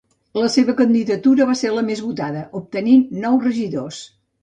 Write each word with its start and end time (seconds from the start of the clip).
La 0.43 0.47
seva 0.53 0.73
candidatura 0.79 1.47
va 1.51 1.57
ser 1.61 1.73
la 1.75 1.85
més 1.91 2.03
votada, 2.09 2.43
obtenint 2.63 3.09
nou 3.27 3.43
regidors. 3.49 4.05